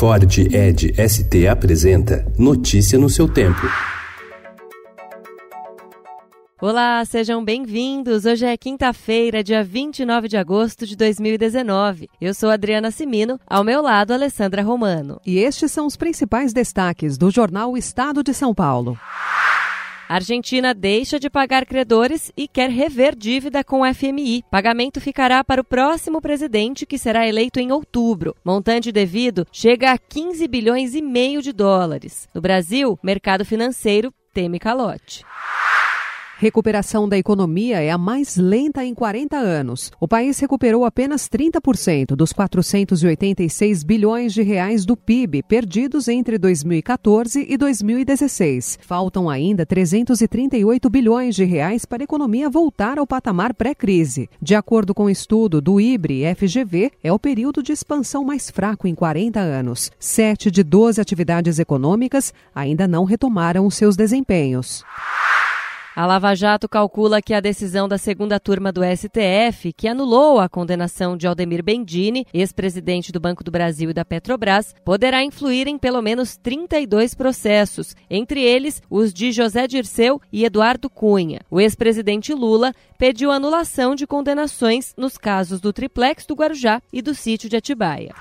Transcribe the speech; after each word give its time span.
Ford 0.00 0.24
Ed 0.50 0.94
ST 0.96 1.46
apresenta 1.46 2.24
Notícia 2.38 2.98
no 2.98 3.10
seu 3.10 3.28
tempo. 3.28 3.60
Olá, 6.58 7.04
sejam 7.04 7.44
bem-vindos. 7.44 8.24
Hoje 8.24 8.46
é 8.46 8.56
quinta-feira, 8.56 9.44
dia 9.44 9.62
29 9.62 10.26
de 10.26 10.38
agosto 10.38 10.86
de 10.86 10.96
2019. 10.96 12.08
Eu 12.18 12.32
sou 12.32 12.48
Adriana 12.48 12.90
Simino, 12.90 13.38
ao 13.46 13.62
meu 13.62 13.82
lado, 13.82 14.14
Alessandra 14.14 14.62
Romano. 14.62 15.20
E 15.26 15.36
estes 15.36 15.70
são 15.70 15.84
os 15.86 15.98
principais 15.98 16.54
destaques 16.54 17.18
do 17.18 17.30
jornal 17.30 17.76
Estado 17.76 18.22
de 18.22 18.32
São 18.32 18.54
Paulo. 18.54 18.98
A 20.10 20.14
Argentina 20.14 20.74
deixa 20.74 21.20
de 21.20 21.30
pagar 21.30 21.64
credores 21.64 22.32
e 22.36 22.48
quer 22.48 22.68
rever 22.68 23.14
dívida 23.14 23.62
com 23.62 23.82
o 23.82 23.94
FMI. 23.94 24.42
Pagamento 24.50 25.00
ficará 25.00 25.44
para 25.44 25.60
o 25.60 25.64
próximo 25.64 26.20
presidente, 26.20 26.84
que 26.84 26.98
será 26.98 27.28
eleito 27.28 27.60
em 27.60 27.70
outubro. 27.70 28.34
Montante 28.44 28.90
devido 28.90 29.46
chega 29.52 29.92
a 29.92 29.98
15 29.98 30.48
bilhões 30.48 30.96
e 30.96 31.00
meio 31.00 31.40
de 31.40 31.52
dólares. 31.52 32.28
No 32.34 32.40
Brasil, 32.40 32.98
mercado 33.04 33.44
financeiro 33.44 34.12
teme 34.34 34.58
calote. 34.58 35.24
Recuperação 36.40 37.06
da 37.06 37.18
economia 37.18 37.82
é 37.82 37.90
a 37.90 37.98
mais 37.98 38.38
lenta 38.38 38.82
em 38.82 38.94
40 38.94 39.36
anos. 39.36 39.92
O 40.00 40.08
país 40.08 40.38
recuperou 40.38 40.86
apenas 40.86 41.28
30% 41.28 42.16
dos 42.16 42.32
486 42.32 43.84
bilhões 43.84 44.32
de 44.32 44.40
reais 44.40 44.86
do 44.86 44.96
PIB 44.96 45.42
perdidos 45.42 46.08
entre 46.08 46.38
2014 46.38 47.44
e 47.46 47.58
2016. 47.58 48.78
Faltam 48.80 49.28
ainda 49.28 49.66
338 49.66 50.88
bilhões 50.88 51.34
de 51.34 51.44
reais 51.44 51.84
para 51.84 52.02
a 52.02 52.04
economia 52.04 52.48
voltar 52.48 52.98
ao 52.98 53.06
patamar 53.06 53.52
pré-crise. 53.52 54.30
De 54.40 54.54
acordo 54.54 54.94
com 54.94 55.04
o 55.04 55.10
estudo 55.10 55.60
do 55.60 55.78
IBRE-FGV, 55.78 56.90
é 57.04 57.12
o 57.12 57.18
período 57.18 57.62
de 57.62 57.72
expansão 57.72 58.24
mais 58.24 58.48
fraco 58.48 58.88
em 58.88 58.94
40 58.94 59.38
anos. 59.38 59.92
Sete 59.98 60.50
de 60.50 60.62
12 60.62 61.02
atividades 61.02 61.58
econômicas 61.58 62.32
ainda 62.54 62.88
não 62.88 63.04
retomaram 63.04 63.66
os 63.66 63.74
seus 63.74 63.94
desempenhos. 63.94 64.82
A 65.94 66.06
Lava 66.06 66.36
Jato 66.36 66.68
calcula 66.68 67.20
que 67.20 67.34
a 67.34 67.40
decisão 67.40 67.88
da 67.88 67.98
segunda 67.98 68.38
turma 68.38 68.70
do 68.70 68.80
STF, 68.84 69.72
que 69.72 69.88
anulou 69.88 70.38
a 70.38 70.48
condenação 70.48 71.16
de 71.16 71.26
Aldemir 71.26 71.64
Bendini, 71.64 72.24
ex-presidente 72.32 73.10
do 73.10 73.18
Banco 73.18 73.42
do 73.42 73.50
Brasil 73.50 73.90
e 73.90 73.92
da 73.92 74.04
Petrobras, 74.04 74.72
poderá 74.84 75.24
influir 75.24 75.66
em 75.66 75.76
pelo 75.76 76.00
menos 76.00 76.36
32 76.36 77.14
processos, 77.14 77.96
entre 78.08 78.40
eles 78.40 78.80
os 78.88 79.12
de 79.12 79.32
José 79.32 79.66
Dirceu 79.66 80.20
e 80.32 80.44
Eduardo 80.44 80.88
Cunha. 80.88 81.40
O 81.50 81.60
ex-presidente 81.60 82.32
Lula 82.32 82.72
pediu 82.96 83.32
anulação 83.32 83.96
de 83.96 84.06
condenações 84.06 84.94
nos 84.96 85.18
casos 85.18 85.60
do 85.60 85.72
triplex 85.72 86.24
do 86.24 86.34
Guarujá 86.34 86.80
e 86.92 87.02
do 87.02 87.14
sítio 87.14 87.48
de 87.48 87.56
Atibaia. 87.56 88.14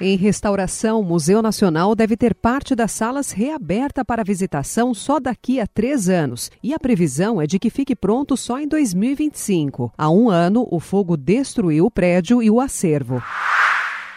Em 0.00 0.16
restauração, 0.16 1.00
o 1.00 1.04
Museu 1.04 1.40
Nacional 1.40 1.94
deve 1.94 2.16
ter 2.16 2.34
parte 2.34 2.74
das 2.74 2.90
salas 2.90 3.30
reaberta 3.30 4.04
para 4.04 4.24
visitação 4.24 4.92
só 4.92 5.20
daqui 5.20 5.60
a 5.60 5.66
três 5.68 6.08
anos. 6.08 6.50
E 6.60 6.74
a 6.74 6.78
previsão 6.80 7.40
é 7.40 7.46
de 7.46 7.60
que 7.60 7.70
fique 7.70 7.94
pronto 7.94 8.36
só 8.36 8.58
em 8.58 8.66
2025. 8.66 9.92
Há 9.96 10.10
um 10.10 10.28
ano, 10.28 10.66
o 10.68 10.80
fogo 10.80 11.16
destruiu 11.16 11.86
o 11.86 11.90
prédio 11.90 12.42
e 12.42 12.50
o 12.50 12.60
acervo. 12.60 13.22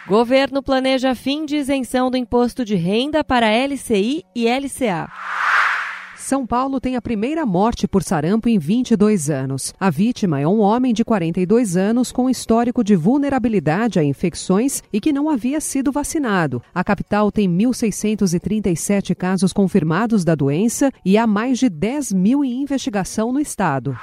Governo 0.08 0.62
planeja 0.62 1.14
fim 1.14 1.44
de 1.44 1.56
isenção 1.56 2.10
do 2.10 2.16
imposto 2.16 2.64
de 2.64 2.74
renda 2.74 3.22
para 3.22 3.46
LCI 3.46 4.24
e 4.34 4.48
LCA. 4.48 5.08
São 6.28 6.46
Paulo 6.46 6.78
tem 6.78 6.94
a 6.94 7.00
primeira 7.00 7.46
morte 7.46 7.88
por 7.88 8.02
sarampo 8.02 8.50
em 8.50 8.58
22 8.58 9.30
anos. 9.30 9.72
A 9.80 9.88
vítima 9.88 10.38
é 10.38 10.46
um 10.46 10.60
homem 10.60 10.92
de 10.92 11.02
42 11.02 11.74
anos 11.74 12.12
com 12.12 12.28
histórico 12.28 12.84
de 12.84 12.94
vulnerabilidade 12.94 13.98
a 13.98 14.04
infecções 14.04 14.82
e 14.92 15.00
que 15.00 15.10
não 15.10 15.30
havia 15.30 15.58
sido 15.58 15.90
vacinado. 15.90 16.62
A 16.74 16.84
capital 16.84 17.32
tem 17.32 17.48
1.637 17.48 19.14
casos 19.14 19.54
confirmados 19.54 20.22
da 20.22 20.34
doença 20.34 20.92
e 21.02 21.16
há 21.16 21.26
mais 21.26 21.58
de 21.58 21.70
10 21.70 22.12
mil 22.12 22.44
em 22.44 22.60
investigação 22.60 23.32
no 23.32 23.40
estado. 23.40 23.98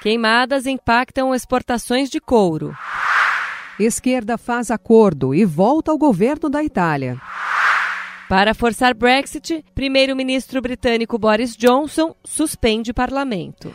Queimadas 0.00 0.64
impactam 0.64 1.34
exportações 1.34 2.08
de 2.08 2.20
couro. 2.20 2.74
Esquerda 3.78 4.38
faz 4.38 4.70
acordo 4.70 5.34
e 5.34 5.44
volta 5.44 5.90
ao 5.90 5.98
governo 5.98 6.48
da 6.48 6.64
Itália. 6.64 7.20
Para 8.28 8.52
forçar 8.52 8.94
Brexit, 8.94 9.64
primeiro-ministro 9.74 10.60
britânico 10.60 11.18
Boris 11.18 11.56
Johnson 11.56 12.14
suspende 12.22 12.92
parlamento. 12.92 13.74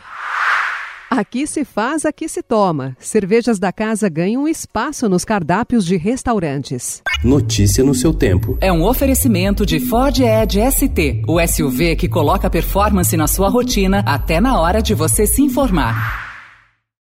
Aqui 1.10 1.44
se 1.44 1.64
faz, 1.64 2.04
aqui 2.04 2.28
se 2.28 2.40
toma. 2.40 2.96
Cervejas 3.00 3.58
da 3.58 3.72
casa 3.72 4.08
ganham 4.08 4.46
espaço 4.46 5.08
nos 5.08 5.24
cardápios 5.24 5.84
de 5.84 5.96
restaurantes. 5.96 7.02
Notícia 7.24 7.82
no 7.82 7.94
seu 7.94 8.14
tempo. 8.14 8.56
É 8.60 8.72
um 8.72 8.84
oferecimento 8.84 9.66
de 9.66 9.80
Ford 9.80 10.20
Edge 10.20 10.60
ST, 10.70 11.22
o 11.26 11.44
SUV 11.44 11.96
que 11.96 12.08
coloca 12.08 12.48
performance 12.48 13.16
na 13.16 13.26
sua 13.26 13.48
rotina 13.48 14.04
até 14.06 14.40
na 14.40 14.60
hora 14.60 14.80
de 14.80 14.94
você 14.94 15.26
se 15.26 15.42
informar. 15.42 16.33